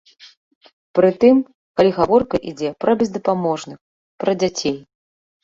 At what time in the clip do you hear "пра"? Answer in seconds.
2.85-2.91, 4.27-4.31